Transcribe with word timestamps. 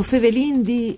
O 0.00 0.02
fevelin 0.02 0.62
di... 0.62 0.96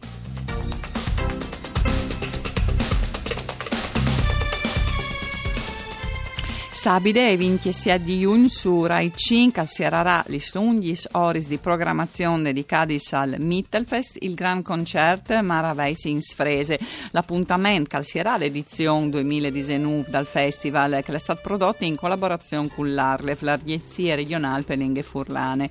Sabide 6.71 7.31
e 7.31 7.37
vinchiesia 7.37 7.99
di 7.99 8.21
Jun 8.21 8.49
su 8.49 8.85
Rai 8.85 9.11
5 9.13 9.51
calcerarà 9.51 10.23
gli 10.29 10.39
stungis 10.39 11.09
oris 11.11 11.49
di 11.49 11.59
programmazione 11.59 12.43
dedicati 12.45 13.01
al 13.11 13.35
Mittelfest, 13.41 14.19
il 14.21 14.35
Gran 14.35 14.63
Concert 14.63 15.37
Mara 15.41 15.73
Weissings 15.73 16.35
Frese. 16.35 16.79
L'appuntamento 17.11 17.89
calcerà 17.89 18.37
l'edizione 18.37 19.09
2019 19.09 20.11
dal 20.11 20.27
festival 20.27 21.03
che 21.05 21.13
è 21.13 21.19
stato 21.19 21.41
prodotto 21.43 21.83
in 21.83 21.97
collaborazione 21.97 22.69
con 22.73 22.95
l'Arlef, 22.95 23.41
l'Agenzia 23.41 24.15
regionale 24.15 24.63
per 24.63 24.79
lingue 24.79 25.03
furlane. 25.03 25.71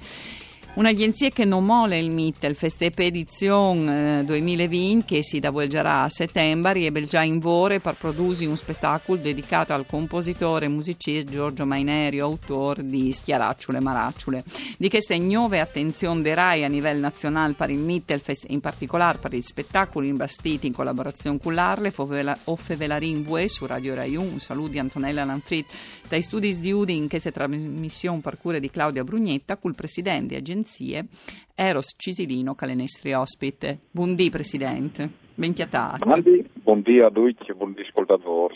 Un'agenzia 0.74 1.30
che 1.32 1.44
non 1.44 1.66
mole 1.66 2.00
il 2.00 2.10
MIT, 2.10 2.54
Festepe 2.54 3.08
Edizione 3.08 4.20
eh, 4.20 4.24
2020 4.24 5.04
che 5.06 5.22
si 5.22 5.42
svolgerà 5.44 6.04
a 6.04 6.10
settembre 6.10 6.86
e 6.86 7.08
già 7.08 7.24
in 7.24 7.40
vore 7.40 7.82
per 7.82 7.96
produrre 7.96 8.46
un 8.46 8.56
spettacolo 8.56 9.20
dedicato 9.20 9.74
al 9.74 9.86
compositore 9.86 10.68
e 10.68 10.70
musicista 10.70 11.30
Giorgio 11.30 11.66
Mainerio, 11.66 12.24
autore 12.24 12.88
di 12.88 13.12
Schiaracciule 13.12 13.82
Maracciule. 13.82 14.46
Di 14.78 14.88
queste 14.88 15.18
nuove 15.18 15.60
attenzioni 15.60 16.22
de 16.22 16.34
RAI 16.34 16.64
a 16.64 16.70
livello 16.70 17.02
nazionale 17.02 17.52
per 17.52 17.70
il 17.70 17.80
MIT 17.80 18.12
e 18.12 18.22
in 18.48 18.62
particolare 18.62 19.18
per 19.18 19.36
gli 19.36 19.42
spettacoli 19.42 20.08
imbastiti 20.08 20.68
in 20.68 20.74
collaborazione 20.74 21.38
con 21.38 21.54
l'Arle, 21.54 21.92
Offe 22.46 22.76
Velarin 22.78 23.24
Vue 23.24 23.50
su 23.50 23.66
Radio 23.66 23.94
Rai 23.94 24.16
1. 24.16 24.26
Un 24.26 24.40
saluto 24.40 24.70
di 24.70 24.80
Antonella 24.80 25.26
Lanfrit 25.26 25.66
dai 26.08 26.22
studi 26.22 26.58
di 26.58 26.72
Udi 26.72 26.96
in 26.96 27.10
questa 27.10 27.32
trasmissione 27.32 28.22
per 28.22 28.38
cura 28.38 28.58
di 28.58 28.70
Claudia 28.70 29.04
Brugnetta 29.04 29.58
col 29.58 29.76
presidente 29.76 30.38
agenzia 30.38 30.60
agenzie, 30.62 31.08
Eros 31.56 31.94
Cisilino 31.98 32.56
Calenestri 32.56 33.14
ospite. 33.14 33.80
Buondì 33.92 34.30
Presidente, 34.30 35.10
ben 35.34 35.54
chiatato. 35.54 36.06
Buondì 36.64 37.00
a 37.00 37.10
tutti, 37.10 37.54
buondì 37.54 37.82
ascoltatori. 37.82 38.56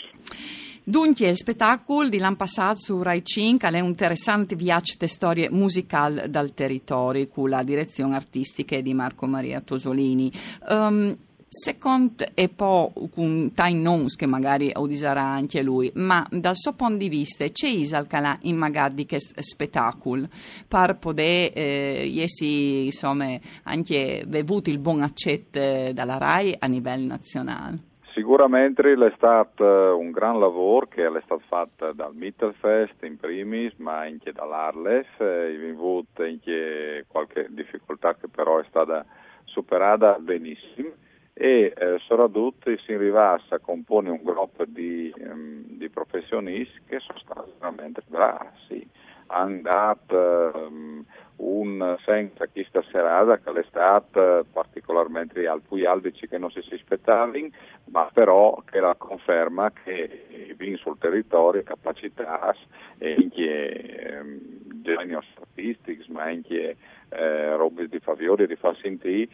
Dunque, 0.87 1.29
il 1.29 1.35
spettacolo 1.35 2.07
di 2.07 2.19
l'anno 2.19 2.35
passato 2.35 2.77
su 2.77 3.01
Rai 3.01 3.23
5 3.23 3.69
è 3.69 3.79
un 3.79 3.87
interessante 3.87 4.55
viaggio 4.55 4.95
di 4.99 5.07
storie 5.07 5.49
musicali 5.49 6.29
dal 6.29 6.53
territorio 6.53 7.25
con 7.25 7.49
la 7.49 7.63
direzione 7.63 8.15
artistica 8.15 8.79
di 8.79 8.93
Marco 8.93 9.25
Maria 9.25 9.61
Tosolini. 9.61 10.31
Um, 10.69 11.17
Secondo 11.57 12.25
poi 12.53 12.89
un 13.15 13.53
time 13.53 13.79
nons 13.79 14.17
che 14.17 14.25
magari 14.25 14.73
udisarà 14.75 15.21
anche 15.21 15.63
lui, 15.63 15.89
ma 15.95 16.27
dal 16.29 16.57
suo 16.57 16.73
punto 16.73 16.97
di 16.97 17.07
vista 17.07 17.47
c'è 17.47 17.69
Isalcalà 17.69 18.37
in 18.41 18.57
magari 18.57 19.05
che 19.05 19.19
spettacolo 19.21 20.27
per 20.67 20.97
poter 20.99 21.51
eh, 21.55 22.11
essi, 22.19 22.87
insomma 22.87 23.39
anche 23.63 24.25
bevuto 24.27 24.69
il 24.69 24.79
buon 24.79 25.01
accetto 25.01 25.93
dalla 25.93 26.17
RAI 26.17 26.57
a 26.59 26.67
livello 26.67 27.07
nazionale. 27.07 27.77
Sicuramente 28.13 28.81
è 28.81 29.13
stato 29.15 29.63
eh, 29.63 29.91
un 29.91 30.11
gran 30.11 30.37
lavoro 30.37 30.87
che 30.87 31.05
è 31.05 31.21
stato 31.23 31.41
fatto 31.47 31.93
dal 31.93 32.13
Mittelfest 32.13 33.01
in 33.03 33.15
primis, 33.15 33.73
ma 33.77 33.99
anche 33.99 34.33
dall'Arles, 34.33 35.07
eh, 35.19 35.55
è 35.55 35.69
avuto 35.69 36.21
anche 36.21 37.05
qualche 37.07 37.47
difficoltà 37.49 38.13
che 38.15 38.27
però 38.27 38.59
è 38.59 38.65
stata 38.67 39.05
superata 39.45 40.17
benissimo 40.19 41.03
e 41.37 41.73
eh, 41.75 41.99
soprattutto 42.07 42.73
si 42.85 42.93
arrivasse 42.93 43.55
a 43.55 43.59
comporre 43.59 44.09
un 44.09 44.23
gruppo 44.23 44.63
di, 44.63 45.13
um, 45.17 45.65
di, 45.67 45.89
professionisti 45.89 46.79
che 46.87 46.99
sono 46.99 47.19
stati 47.19 47.51
veramente 47.59 48.01
bravi. 48.07 48.89
Hanno 49.27 49.61
dato 49.61 50.51
um, 50.69 51.03
un 51.37 51.97
senso 52.05 52.41
a 52.41 52.47
questa 52.47 52.81
serata 52.89 53.37
che 53.39 53.51
è 53.51 53.65
stata 53.67 54.45
particolarmente 54.49 55.45
al 55.45 55.59
più 55.59 55.85
aldici 55.85 56.25
che 56.25 56.37
non 56.37 56.51
si 56.51 56.59
aspettavano, 56.71 57.49
ma 57.85 58.09
però 58.13 58.63
che 58.63 58.79
la 58.79 58.95
conferma 58.95 59.73
che 59.83 60.53
viene 60.55 60.77
sul 60.77 60.97
territorio 60.97 61.63
capacità 61.63 62.55
e 62.97 63.13
anche 63.19 64.21
um, 64.21 64.54
genio 64.85 65.21
statistici, 65.33 66.09
ma 66.11 66.23
anche 66.23 66.77
eh, 67.09 67.55
robe 67.55 67.87
di 67.87 67.99
favioli 67.99 68.47
di 68.47 68.55
far 68.55 68.77
eh, 68.83 69.27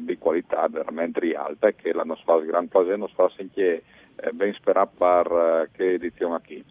di 0.00 0.18
qualità 0.18 0.66
veramente 0.68 1.34
alta 1.34 1.70
che 1.72 1.92
la 1.92 2.04
nostra 2.04 2.40
gran 2.40 2.68
fase 2.68 2.96
non 2.96 3.08
fa 3.08 3.30
sentire 3.36 3.82
eh, 4.16 4.32
ben 4.32 4.52
sperare 4.54 4.88
per 4.96 5.26
eh, 5.26 5.68
che 5.76 5.92
edizione 5.92 6.40
qui. 6.44 6.64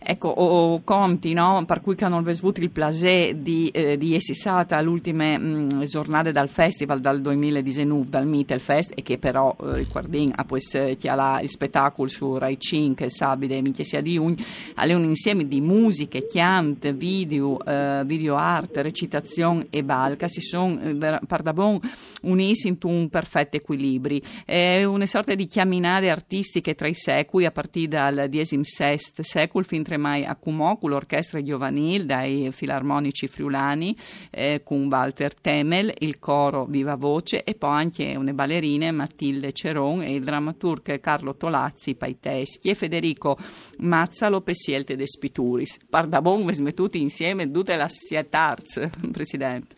Ecco, 0.00 0.28
o, 0.28 0.80
conti, 0.84 1.32
no? 1.32 1.64
per 1.66 1.80
cui 1.80 1.96
hanno 2.00 2.18
avuto 2.18 2.60
il 2.60 2.70
plaisir 2.70 3.34
di, 3.34 3.68
eh, 3.68 3.96
di 3.98 4.14
essere 4.14 4.38
stata 4.38 4.80
l'ultima 4.80 5.36
mh, 5.36 5.84
giornata 5.84 6.30
dal 6.30 6.48
festival 6.48 7.00
dal 7.00 7.20
2019, 7.20 8.08
dal 8.08 8.26
Mittelfest, 8.26 8.92
e 8.94 9.02
che 9.02 9.18
però, 9.18 9.54
eh, 9.60 9.74
ricordiamo, 9.74 10.32
ha 10.34 10.44
poi 10.44 10.60
eh, 10.72 10.96
il 11.42 11.48
spettacolo 11.48 12.08
su 12.08 12.36
Rai 12.36 12.58
5, 12.58 13.08
sabato 13.10 13.52
e 13.52 13.60
minchia 13.60 13.84
sia 13.84 14.00
di 14.00 14.16
un, 14.16 14.34
è 14.74 14.92
un 14.92 15.04
insieme 15.04 15.46
di 15.46 15.60
musiche, 15.60 16.26
chiante, 16.26 16.92
video, 16.92 17.64
eh, 17.64 18.02
video 18.04 18.36
art, 18.36 18.76
recitazione 18.78 19.66
e 19.70 19.82
balca, 19.82 20.28
si 20.28 20.40
sono 20.40 20.80
eh, 20.80 20.94
per 21.26 21.42
da 21.42 21.52
bon 21.52 21.78
uniti 22.22 22.68
in 22.68 22.76
un 22.82 23.08
perfetto 23.08 23.56
equilibrio. 23.56 24.20
È 24.44 24.84
una 24.84 25.06
sorta 25.06 25.34
di 25.34 25.46
chiaminate 25.46 26.08
artistiche 26.08 26.74
tra 26.74 26.88
i 26.88 26.94
secoli, 26.94 27.44
a 27.44 27.50
partire 27.50 27.88
dal 27.88 28.28
XVI 28.30 28.96
secolo 29.20 29.64
fin 29.64 29.82
mai 29.96 30.24
a 30.24 30.36
Cumò 30.36 30.76
con 30.76 30.90
l'orchestra 30.90 31.42
giovanile 31.42 32.04
dai 32.04 32.48
filarmonici 32.52 33.26
friulani 33.26 33.96
eh, 34.30 34.62
con 34.62 34.88
Walter 34.90 35.34
Temel, 35.34 35.94
il 35.98 36.18
coro 36.18 36.66
Viva 36.66 36.96
Voce 36.96 37.44
e 37.44 37.54
poi 37.54 37.70
anche 37.70 38.14
une 38.16 38.34
ballerine 38.34 38.90
Matilde 38.90 39.52
Ceron 39.52 40.02
e 40.02 40.14
il 40.14 40.24
drammaturgo 40.24 40.98
Carlo 41.00 41.36
Tolazzi 41.36 41.94
Paiteschi 41.94 42.68
e 42.68 42.74
Federico 42.74 43.36
Mazzalo 43.78 44.40
Pessielte 44.40 44.96
de 44.96 45.06
Spituris. 45.06 45.78
Pardabon, 45.88 46.44
mesme 46.44 46.74
tutti 46.74 47.00
insieme, 47.00 47.50
tutte 47.50 47.76
la 47.76 47.88
sietarz, 47.88 48.88
Presidente. 49.10 49.74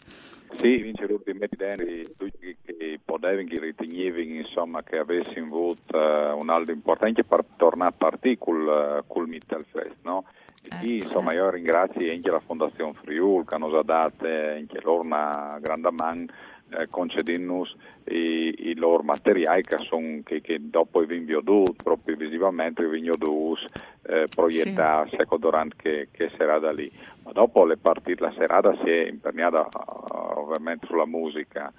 Sì, 0.53 0.77
vince 0.77 1.07
l'ultimo 1.07 1.47
deni, 1.49 2.03
tutti 2.17 2.57
che 2.63 3.01
potevano, 3.05 3.49
ritenevano 3.49 4.23
insomma, 4.23 4.83
che 4.83 4.99
avessero 4.99 5.45
avuto 5.45 5.97
uh, 5.97 6.39
un 6.39 6.51
altro 6.51 6.73
importante 6.73 7.25
per 7.25 7.45
tornare 7.57 7.91
a 7.91 7.97
partire 7.97 8.39
col, 8.39 9.03
uh, 9.03 9.07
col 9.07 9.29
Mittelfest, 9.29 9.97
no? 10.03 10.25
Eh, 10.63 10.87
e, 10.87 10.93
insomma, 10.95 11.33
io 11.33 11.49
ringrazio 11.51 12.11
anche 12.11 12.31
la 12.31 12.41
Fondazione 12.41 12.93
Friul 13.03 13.45
che 13.47 13.57
ci 13.57 13.75
ha 13.75 13.83
dato 13.83 14.27
anche 14.27 14.81
loro 14.83 15.01
una 15.01 15.59
grande 15.61 15.91
mano 15.91 16.27
eh, 16.71 16.89
concedinnos 16.89 17.75
i, 18.05 18.55
i, 18.69 18.75
loro 18.77 19.03
materiali 19.03 19.63
che, 19.63 19.77
son, 19.79 20.23
che, 20.25 20.41
che 20.41 20.59
dopo 20.61 21.01
vi 21.01 21.17
inviodus, 21.17 21.75
proprio 21.77 22.17
visivamente 22.17 22.87
vi 22.87 22.99
inviodus 22.99 23.65
eh, 24.03 24.27
proiettare 24.33 25.11
sì. 25.11 25.39
durante 25.39 25.75
che, 25.77 26.09
che 26.13 26.31
serata 26.37 26.71
lì. 26.71 26.91
Ma 27.23 27.33
dopo 27.33 27.65
le 27.65 27.77
partite, 27.77 28.23
la 28.23 28.33
serata 28.37 28.77
si 28.83 28.91
è 28.91 29.09
imperniata 29.09 29.61
uh, 29.61 30.30
ovviamente 30.51 30.87
sulla 30.87 31.07
musica. 31.07 31.73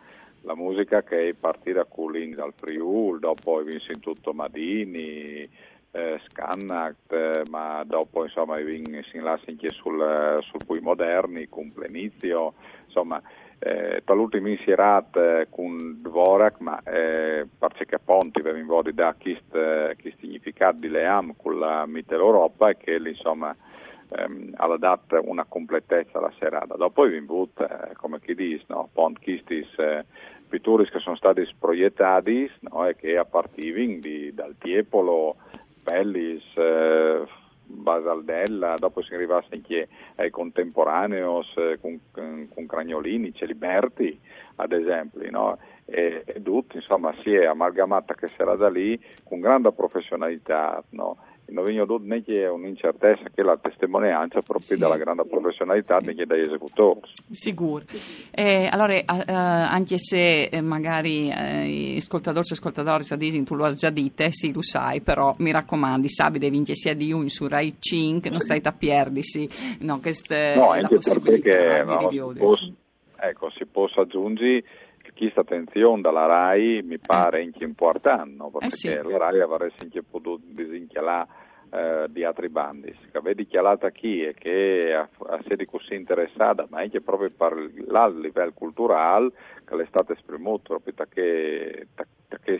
La 0.43 0.55
musica 0.55 1.03
che 1.03 1.29
è 1.29 1.33
partita 1.33 1.85
Culini 1.85 2.33
dal 2.33 2.53
Friul, 2.55 3.19
dopo 3.19 3.59
è 3.59 3.63
vinto 3.63 3.91
in 3.91 3.99
tutto 3.99 4.33
Madini, 4.33 5.47
eh, 5.91 6.19
Scannact, 6.27 7.11
eh, 7.11 7.43
ma 7.49 7.83
dopo 7.85 8.23
insomma 8.23 8.57
si 8.57 9.19
lascia 9.19 9.51
anche 9.51 9.69
sul, 9.69 10.39
sul 10.41 10.65
Pui 10.65 10.79
Moderni, 10.79 11.47
con 11.47 11.71
Plenizio, 11.71 12.53
insomma 12.85 13.21
eh, 13.59 14.01
l'ultima 14.07 14.49
insierat 14.49 15.15
eh, 15.17 15.47
con 15.50 16.00
Dvorak, 16.01 16.59
ma 16.62 16.81
eh, 16.81 17.45
perché 17.59 18.00
Ponti 18.00 18.39
aveva 18.39 18.57
in 18.57 18.65
vodi 18.65 18.94
da 18.94 19.13
chi 19.19 19.38
significato 20.19 20.77
di 20.77 20.89
Leam 20.89 21.35
con 21.38 21.59
la 21.59 21.85
Mitteleuropa 21.85 22.69
e 22.69 22.77
che 22.77 22.95
insomma 22.95 23.56
ehm, 24.16 24.54
ha 24.56 24.78
dato 24.78 25.22
una 25.25 25.46
completezza 25.46 26.18
alla 26.18 26.34
serata. 26.38 26.75
Dopo 26.75 27.06
è 27.06 27.10
venuto, 27.10 27.68
eh, 27.68 27.94
come 27.96 28.19
chi 28.19 28.36
dice, 28.36 28.66
no? 28.68 28.90
Pont 28.92 29.19
Kistis 29.19 29.78
eh, 29.78 30.06
pittori 30.48 30.90
che 30.90 31.00
sono 31.00 31.16
stati 31.16 31.48
proiettati 31.58 32.50
no? 32.62 32.86
e 32.86 32.96
che 32.96 33.18
a 33.18 33.25
partire 33.25 34.00
dal 34.34 34.56
Tiepolo, 34.60 35.38
Pellis, 35.81 36.44
eh, 36.56 37.25
Basaldella, 37.63 38.75
dopo 38.78 39.02
si 39.02 39.13
arrivasse 39.13 39.48
anche 39.54 39.88
ai 40.16 40.30
contemporaneos 40.30 41.54
eh, 41.56 41.80
con, 41.80 41.98
con 42.12 42.66
Cragnolini, 42.66 43.34
Celiberti 43.34 44.19
ad 44.56 44.74
esempio, 44.74 45.30
no? 45.31 45.58
e, 45.86 46.24
e 46.25 46.42
tutti, 46.42 46.75
insomma 46.75 47.13
si 47.22 47.34
è 47.34 47.46
amalgamata 47.46 48.13
che 48.13 48.28
sarà 48.28 48.56
da 48.56 48.69
lì 48.69 49.00
con 49.24 49.40
grande 49.40 49.72
professionalità, 49.72 50.84
no? 50.90 51.18
Non 51.51 51.65
vengono 51.65 51.86
dute 51.86 52.24
che 52.24 52.45
un'incertezza 52.48 53.24
che 53.33 53.42
è 53.42 53.44
la 53.44 53.57
testimonianza 53.57 54.42
proprio 54.42 54.68
sì. 54.68 54.77
della 54.77 54.98
grande 54.98 55.25
professionalità 55.25 56.00
sì. 56.00 56.13
degli 56.13 56.39
esecutori. 56.39 57.01
Sicuro. 57.30 57.83
Eh, 58.31 58.68
allora, 58.71 58.94
eh, 58.94 59.06
anche 59.27 59.98
se 59.98 60.44
eh, 60.44 60.62
magari 60.62 61.30
eh, 61.30 61.95
ascoltatori 61.98 62.45
e 62.50 62.53
ascoltatori 62.53 63.03
dicono 63.18 63.44
tu 63.44 63.56
lo 63.56 63.65
hai 63.65 63.75
già 63.75 63.89
detto, 63.89 64.25
sì, 64.30 64.51
tu 64.51 64.62
sai, 64.62 65.01
però 65.01 65.33
mi 65.39 65.51
raccomando, 65.51 66.07
sabi 66.07 66.39
devi 66.39 66.56
vince 66.56 66.75
sia 66.75 66.94
di 66.94 67.12
un 67.12 67.27
su 67.30 67.48
Rai 67.48 67.75
5, 67.80 68.30
non 68.30 68.39
stai 68.39 68.62
a 68.63 68.71
perdersi, 68.71 69.50
no, 69.80 70.00
queste, 70.00 70.53
no, 70.56 70.71
anche 70.71 70.98
perché 70.98 71.42
che, 71.42 71.83
no, 71.83 72.09
si, 72.09 72.18
può, 72.38 72.56
ecco, 73.18 73.50
si 73.51 73.65
può 73.65 73.88
aggiungere 73.95 74.63
questa 75.21 75.42
attenzione 75.42 76.01
dalla 76.01 76.25
RAI 76.25 76.81
mi 76.83 76.98
pare 76.98 77.42
anche 77.42 77.63
importante, 77.63 78.33
no? 78.36 78.50
perché 78.50 78.65
Eh 78.65 78.69
sì. 78.71 78.88
la 78.89 79.18
RAI 79.18 79.42
anche 79.42 80.01
potuto 80.01 80.42
disinchialare 80.44 81.27
eh, 81.71 82.06
di 82.09 82.23
altri 82.23 82.50
bandi. 82.50 82.95
Che 83.12 83.19
vedi 83.21 83.47
chialata 83.47 83.89
chi 83.91 84.23
e 84.23 84.33
che 84.33 84.94
a, 84.94 85.07
a 85.27 85.39
sedi 85.47 85.65
così 85.65 85.95
interessata, 85.95 86.65
ma 86.69 86.79
anche 86.79 87.01
proprio 87.01 87.27
il 87.27 88.19
livello 88.19 88.51
culturale 88.53 89.31
che 89.65 89.81
è 89.81 89.85
stato 89.88 90.13
espremuto 90.13 90.79
proprio 90.79 91.07
che, 91.09 91.88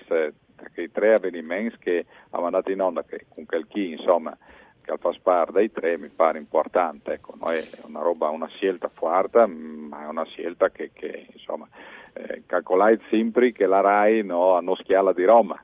se- 0.08 0.34
i 0.76 0.92
tre 0.92 1.14
avvenimenti 1.14 1.78
che 1.80 2.06
hanno 2.30 2.44
mandato 2.44 2.72
in 2.72 2.82
onda, 2.82 3.04
che 3.04 3.26
con 3.28 3.46
quel 3.46 3.68
chi 3.68 3.92
insomma 3.92 4.38
che 4.82 4.98
fa 4.98 5.12
spar 5.14 5.52
dai 5.52 5.72
tre 5.72 5.98
mi 5.98 6.10
pare 6.10 6.40
importante, 6.40 7.14
ecco, 7.14 7.36
no? 7.40 7.52
è 7.52 7.64
una 7.84 8.02
roba, 8.02 8.30
una 8.30 8.48
scelta 8.48 8.90
forte, 8.90 9.46
ma 9.46 10.04
è 10.04 10.08
una 10.08 10.26
scelta 10.26 10.70
che, 10.70 10.92
che 10.94 11.28
insomma, 11.34 11.68
eh, 12.14 12.44
calcolate 12.46 13.02
sempre 13.10 13.52
che 13.52 13.66
la 13.68 13.82
RAI 13.82 14.24
no, 14.24 14.56
hanno 14.56 14.76
schiala 14.76 15.14
di 15.14 15.24
Roma. 15.24 15.62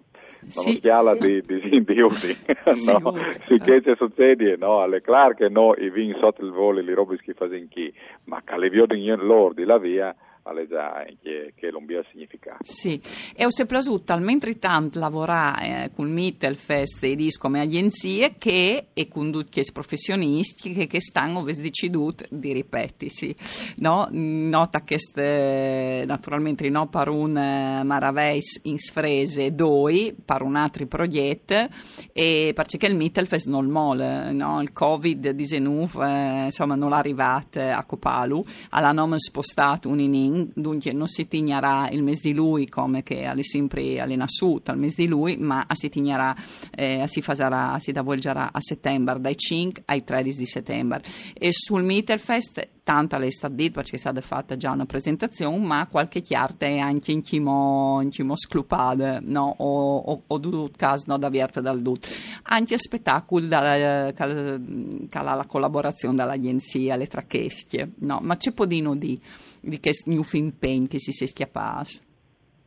Non 0.55 0.63
Sì. 0.63 0.77
schiala 0.77 1.13
di, 1.15 1.41
di, 1.45 1.59
di, 1.59 1.83
di 1.83 1.99
Udine, 1.99 2.37
no? 2.65 2.71
Sicuro. 2.71 3.15
Sì, 3.47 3.57
che 3.59 3.81
ci 3.81 3.93
succede, 3.97 4.55
no? 4.57 4.79
Alle 4.81 5.01
clar 5.01 5.35
che 5.35 5.49
no, 5.49 5.73
i 5.75 5.89
vin 5.89 6.15
sotto 6.21 6.43
il 6.45 6.51
volo, 6.51 6.79
li 6.79 6.93
robi 6.93 7.17
che 7.17 7.33
fanno 7.33 7.59
chi, 7.69 7.93
ma 8.25 8.41
che 8.45 8.57
le 8.57 8.69
viodi 8.69 9.05
loro 9.17 9.53
di 9.53 9.65
la 9.65 9.77
via, 9.77 10.15
alle 10.47 10.67
già 10.67 11.05
che, 11.21 11.53
che 11.55 11.69
non 11.71 11.83
abbia 11.83 12.03
significato. 12.11 12.63
Sì, 12.63 12.99
e 13.35 13.45
ho 13.45 13.51
sempre 13.51 13.79
talmente 14.03 14.57
tanto 14.59 14.99
lavorare 14.99 15.83
eh, 15.83 15.91
con 15.93 16.11
Mittelfest 16.11 17.03
e 17.03 17.15
dis 17.15 17.37
come 17.37 17.61
agenzie 17.61 18.35
che 18.37 18.87
e 18.93 19.07
con 19.07 19.31
tutti 19.31 19.59
i 19.59 19.65
professionisti 19.71 20.73
che, 20.73 20.87
che 20.87 21.01
stanno 21.01 21.43
deciduti 21.43 22.25
di 22.29 22.53
ripetersi. 22.53 23.35
No? 23.77 24.07
Nota 24.11 24.83
che 24.83 24.99
ste, 24.99 26.03
naturalmente 26.05 26.67
no 26.69 26.87
per 26.87 27.09
un 27.09 27.37
eh, 27.37 27.83
Maraveis 27.83 28.61
in 28.63 28.77
sfrese 28.77 29.53
doi, 29.53 30.15
per 30.23 30.41
un 30.41 30.55
altro 30.55 30.85
progetto 30.87 31.67
e 32.13 32.51
perché 32.53 32.87
il 32.87 32.95
Mittelfest 32.95 33.47
non 33.47 33.67
mole, 33.67 34.31
no? 34.31 34.61
il 34.61 34.71
Covid-19 34.73 36.03
eh, 36.03 36.43
insomma 36.45 36.75
non 36.75 36.93
è 36.93 36.95
arrivato 36.95 37.59
a 37.59 37.83
Copalu, 37.83 38.43
alla 38.69 38.93
spostato 39.17 39.89
un 39.89 39.99
inin, 39.99 40.36
dunque 40.53 40.91
non 40.91 41.07
si 41.07 41.27
tignerà 41.27 41.89
il 41.89 42.03
mese 42.03 42.21
di 42.29 42.33
lui 42.33 42.67
come 42.67 43.03
che 43.03 43.25
alle 43.25 43.43
sempre 43.43 43.99
alle 43.99 44.15
nasut 44.15 44.69
al 44.69 44.77
mese 44.77 45.03
di 45.03 45.07
lui, 45.07 45.37
ma 45.37 45.65
si 45.71 45.89
tignerà, 45.89 46.35
eh, 46.75 47.03
si 47.07 47.21
farà, 47.21 47.77
si 47.79 47.91
davolgerà 47.91 48.51
a 48.51 48.59
settembre, 48.59 49.19
dai 49.19 49.35
5 49.35 49.83
ai 49.85 50.03
13 50.03 50.37
di 50.37 50.45
settembre. 50.45 51.03
E 51.33 51.49
sul 51.51 51.83
Mittelfest 51.83 52.69
tanta 52.87 53.17
le 53.17 53.29
sta 53.31 53.49
detto 53.49 53.81
perché 53.81 53.97
è 53.97 53.99
stata 53.99 54.21
fatta 54.21 54.55
già 54.55 54.71
una 54.71 54.85
presentazione, 54.85 55.57
ma 55.57 55.87
qualche 55.87 56.21
chiarta 56.21 56.67
è 56.67 56.77
anche 56.77 57.11
in 57.11 57.21
chimo, 57.21 57.99
in 58.01 58.09
chimo 58.09 58.37
sclupade, 58.37 59.19
no? 59.21 59.55
o, 59.57 59.97
o, 59.97 60.23
o 60.25 60.37
dut 60.37 60.77
caso 60.77 61.03
no, 61.07 61.17
da 61.17 61.27
vierte 61.27 61.59
dal 61.59 61.81
dut. 61.81 62.07
Anche 62.43 62.77
spettacolo 62.77 63.45
dalla, 63.45 64.13
cal- 64.13 65.07
cala 65.09 65.33
la 65.33 65.45
collaborazione 65.45 66.15
dall'agenzia, 66.15 66.95
le 66.95 67.07
trachestie, 67.07 67.91
no? 67.99 68.19
Ma 68.21 68.37
c'è 68.37 68.53
podino 68.53 68.95
di, 68.95 69.19
di 69.67 69.79
new 70.05 70.23
film 70.23 70.51
paint 70.57 70.89
che 70.89 70.99
si 70.99 71.11
sia 71.11 71.27
schiappato. 71.27 72.05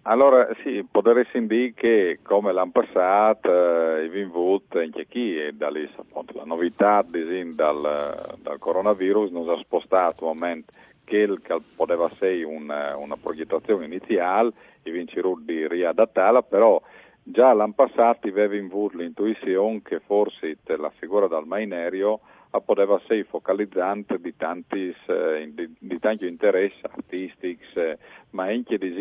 Allora 0.02 0.48
sì, 0.62 0.84
potresti 0.90 1.46
dire 1.46 1.74
che 1.74 2.18
come 2.22 2.52
l'anno 2.52 2.70
passato 2.70 3.48
eh, 3.96 4.06
i 4.06 4.08
Vinvut 4.08 4.74
anche 4.76 5.06
chi 5.06 5.36
e 5.36 5.52
da 5.52 5.68
lì 5.68 5.86
appunto 5.94 6.32
la 6.36 6.44
novità 6.44 7.04
disin, 7.06 7.54
dal, 7.54 8.38
dal 8.40 8.58
coronavirus 8.58 9.30
non 9.30 9.48
ha 9.50 9.58
spostato 9.58 10.24
un 10.24 10.32
momento 10.32 10.72
che, 11.04 11.28
che 11.42 11.60
poteva 11.76 12.08
essere 12.10 12.42
una, 12.44 12.96
una 12.96 13.16
progettazione 13.20 13.84
iniziale 13.84 14.52
i 14.84 14.90
vincitori 14.90 15.44
di 15.44 15.68
riadattarla 15.68 16.42
però 16.42 16.80
già 17.22 17.52
l'anno 17.52 17.74
passato 17.74 18.26
aveva 18.26 18.56
avuto 18.56 18.96
l'intuizione 18.96 19.82
che 19.82 20.00
forse 20.00 20.56
la 20.64 20.90
figura 20.98 21.28
del 21.28 21.44
mainerio 21.44 22.20
poteva 22.58 23.00
essere 23.02 23.22
focalizzante 23.24 24.18
di 24.20 24.34
tanti, 24.36 24.94
eh, 25.06 25.50
di, 25.54 25.72
di 25.78 25.98
tanti 26.00 26.26
interessi 26.26 26.80
artistici 26.82 27.62
eh, 27.74 27.96
ma 28.30 28.44
anche 28.44 28.76
di 28.78 28.92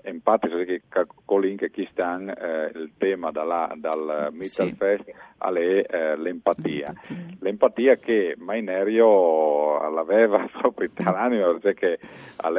empatici 0.00 0.64
che 0.64 0.82
calcolin 0.88 1.56
che 1.56 1.70
chi 1.70 1.86
stanno 1.90 2.34
eh, 2.34 2.70
il 2.74 2.92
tema 2.96 3.30
dalla, 3.30 3.72
dal 3.76 4.28
Mittelfest 4.32 5.10
alle 5.38 5.84
eh, 5.84 6.16
l'empatia. 6.16 6.92
L'empatia 7.40 7.96
che 7.96 8.34
Mainerio 8.38 9.90
l'aveva 9.90 10.48
proprio 10.60 10.88
italiano, 10.88 11.58
perché 11.58 11.98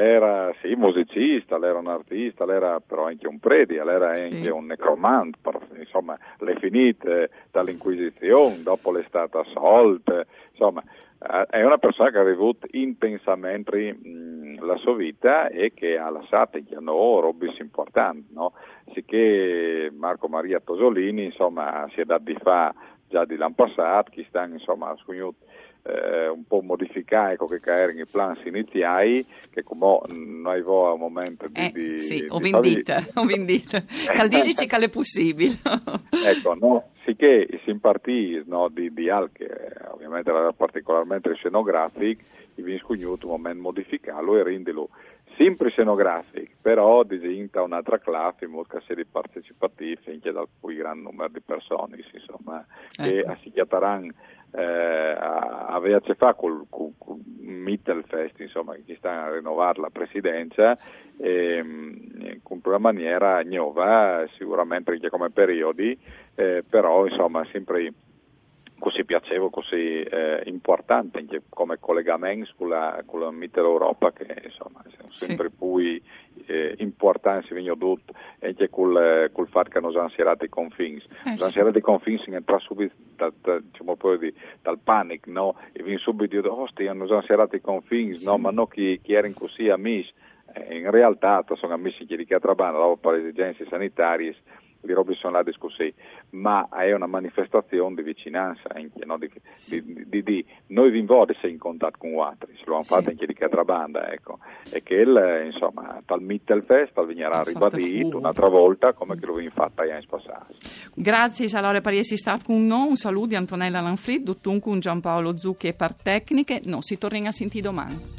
era 0.04 0.54
sì, 0.62 0.74
musicista, 0.76 1.56
era 1.56 1.78
un 1.78 1.88
artista, 1.88 2.46
era 2.46 2.80
però 2.80 3.06
anche 3.08 3.28
un 3.28 3.40
predi, 3.40 3.76
era 3.76 4.16
Sì. 4.16 4.36
anche 4.36 4.50
un 4.50 4.66
necromante, 4.68 5.38
insomma, 5.90 6.18
le 6.40 6.56
finite 6.56 7.30
dall'Inquisizione, 7.52 8.62
dopo 8.62 8.92
le 8.92 9.04
state 9.08 9.38
assolte, 9.38 10.28
insomma, 10.52 10.84
eh, 11.20 11.46
è 11.50 11.64
una 11.66 11.78
persona 11.78 12.12
che 12.12 12.18
ha 12.18 12.22
avuto 12.22 12.68
intensamente 12.72 13.98
la 14.60 14.78
sua 14.78 14.96
vita 14.96 15.50
e 15.50 15.74
che 15.74 15.98
ha 15.98 16.10
lasciato 16.10 16.60
noi 16.80 17.22
robe 17.22 17.54
importanti, 17.60 18.28
no? 18.34 18.54
Sicché 18.94 19.92
Marco 19.96 20.28
Maria 20.28 20.60
Tosolini, 20.60 21.26
insomma, 21.26 21.88
si 21.94 22.02
è 22.02 22.06
dato 22.06 22.24
di 22.24 22.38
fa 22.42 22.74
già 23.08 23.26
di 23.26 23.36
l'anno 23.36 23.56
passato, 23.56 24.12
che 24.12 24.26
stanno, 24.30 24.54
insomma, 24.54 24.90
un 24.92 24.98
po' 25.04 25.34
modificare 26.80 27.36
quello 27.36 27.60
che 27.62 27.72
erano 27.72 28.00
i 28.00 28.06
plan 28.06 28.38
iniziali, 28.46 29.26
che 29.52 29.64
come 29.64 30.00
noi 30.08 30.54
avevo 30.54 30.88
a 30.88 30.94
un 30.94 31.00
momento 31.00 31.48
di... 31.48 31.60
Eh, 31.60 31.72
di- 31.74 32.00
sì, 32.00 32.26
ho 32.30 32.40
di 32.40 32.52
vendita, 32.52 33.06
ho 33.16 33.26
vendita. 33.26 33.84
Caldici 34.14 34.66
che 34.66 34.78
è 34.78 34.90
possibile. 34.90 35.58
ecco, 36.26 36.56
no? 36.56 36.90
Sicché 37.04 37.48
si 37.64 37.70
impartì 37.72 38.42
no, 38.46 38.70
di, 38.70 38.94
di 38.94 39.10
Al, 39.10 39.32
che 39.32 39.46
eh, 39.46 39.88
ovviamente 39.92 40.30
era 40.30 40.54
particolarmente 40.54 41.34
scenografico, 41.36 42.24
i 42.56 42.62
vin 42.62 42.78
scugnuto 42.80 43.26
un 43.26 43.34
momento 43.34 43.62
modificarlo 43.62 44.38
e 44.38 44.44
renderlo 44.44 44.90
sempre 45.38 45.70
scenografico, 45.70 46.52
però 46.62 47.04
disegna 47.04 47.64
un'altra 47.64 47.98
classe 47.98 48.46
in 48.46 48.62
sia 48.86 48.96
di 48.96 49.06
partecipativa 49.06 50.02
anche 50.08 50.32
dal 50.32 50.48
cui 50.60 50.76
gran 50.76 51.02
numero 51.02 51.30
di 51.30 51.40
persone, 51.40 52.04
insomma, 52.14 52.66
che 52.92 53.20
Ecco. 53.20 53.32
assicchiateranno 53.32 54.12
eh, 54.52 54.62
a, 54.62 55.68
a 55.68 55.76
averci 55.76 56.14
fa 56.16 56.34
col, 56.34 56.66
col, 56.70 56.94
col 56.98 57.20
Mittelfest, 57.40 58.40
insomma, 58.40 58.76
che 58.86 58.96
sta 58.98 59.24
a 59.26 59.34
rinnovare 59.34 59.80
la 59.82 59.90
presidenza 59.90 60.78
ehm, 61.18 62.40
con 62.44 62.62
una 62.64 62.78
maniera 62.78 63.42
nuova, 63.44 64.26
sicuramente 64.38 64.92
anche 64.92 65.10
come 65.10 65.30
periodi, 65.30 65.98
eh, 66.36 66.64
però 66.68 67.06
insomma 67.06 67.46
sempre 67.52 67.94
così 68.80 69.04
piacevole, 69.04 69.52
così 69.52 70.02
eh, 70.02 70.42
importante 70.46 71.20
anche 71.20 71.42
come 71.50 71.78
collegamento 71.80 72.52
con 72.56 72.70
la, 72.70 73.04
con 73.06 73.20
la 73.20 73.32
Mitteleuropa 73.32 74.12
che 74.14 74.42
insomma 74.44 74.82
Sì. 75.10 75.26
sempre 75.26 75.50
più 75.50 76.00
eh, 76.50 76.76
importanti 76.80 77.48
si 77.48 77.54
vengono 77.54 77.78
tutto 77.78 78.14
anche 78.42 78.70
col, 78.70 79.30
col 79.32 79.48
fatto 79.48 79.70
che 79.70 79.80
non 79.80 79.92
sono 79.92 80.10
serati 80.10 80.46
i 80.46 80.50
confini 80.50 80.98
Eh, 80.98 81.36
non 81.38 81.38
sì. 81.38 81.52
serati 81.52 81.78
i 81.78 81.82
confini 81.82 82.20
si 82.20 82.32
entra 82.32 82.58
subito 82.58 82.96
da, 83.16 83.32
da, 83.42 83.60
diciamo, 83.60 83.96
di, 84.18 84.34
dal 84.62 84.80
panic 84.80 85.28
no? 85.28 85.56
e 85.72 85.84
viene 85.84 86.00
subito 86.00 86.36
dire 86.36 86.48
ostia 86.48 86.94
non 86.94 87.08
sono 87.08 87.22
serati 87.22 87.58
i 87.58 87.62
confini 87.62 88.18
no 88.24 88.38
ma 88.38 88.50
no 88.50 88.66
chi, 88.66 89.00
chi 89.02 89.14
erano 89.14 89.34
così 89.38 89.70
amici 89.70 90.12
eh, 90.54 90.78
in 90.78 90.90
realtà 90.90 91.44
sono 91.54 91.74
amici 91.74 92.06
che 92.06 92.18
di 92.18 92.26
che 92.26 92.40
trabano 92.40 92.80
dopo 92.80 93.10
per 93.10 93.20
esigenze 93.20 93.66
sanitarie 93.70 94.36
di 94.82 94.94
robe 94.94 95.14
sono 95.16 95.34
là 95.34 95.44
discussi, 95.44 95.94
ma 96.32 96.68
è 96.70 96.94
una 96.94 97.06
manifestazione 97.08 97.96
di 97.96 98.02
vicinanza 98.02 98.64
anche, 98.74 99.06
no? 99.06 99.18
di, 99.18 99.30
Sì. 99.52 99.84
di, 99.84 100.06
di, 100.08 100.24
di- 100.24 100.46
noi 100.68 100.90
vi 100.92 101.00
invode 101.00 101.36
sei 101.42 101.52
in 101.52 101.58
contatto 101.58 101.98
con 102.00 102.18
altri, 102.20 102.54
se 102.56 102.64
lo 102.66 102.74
hanno 102.76 102.84
Sì. 102.84 102.94
fatto 102.94 103.10
anche 103.10 103.26
di 103.26 103.34
Catrabanda, 103.34 104.12
ecco, 104.12 104.40
e 104.72 104.82
che 104.84 104.96
il, 104.96 105.44
insomma, 105.52 106.02
tal 106.06 106.22
Mittelfest, 106.22 106.94
tal 106.94 107.08
vignerà 107.08 107.42
ribadito 107.44 108.18
un'altra 108.18 108.48
volta 108.48 108.94
come 108.94 109.18
che 109.20 109.26
lo 109.26 109.36
vi 109.36 109.50
fatta 109.50 109.86
gli 109.86 109.92
anni 109.92 110.06
passati. 110.08 110.56
Grazie 110.96 111.48
allora 111.58 111.82
per 111.82 111.94
essere 111.94 112.18
stato 112.18 112.46
con 112.46 112.66
noi, 112.66 112.88
un 112.90 112.96
saluto 112.96 113.28
di 113.28 113.36
Antonella 113.36 113.82
Lanfrid, 113.82 114.38
dunque 114.42 114.72
un 114.72 114.80
Giampaolo 114.80 115.36
Zucchi 115.38 115.68
e 115.68 115.74
per 115.74 115.94
tecniche, 115.94 116.62
no, 116.66 116.82
si 116.82 116.98
torna 116.98 117.28
a 117.28 117.32
sentire 117.32 117.64
domani. 117.64 118.19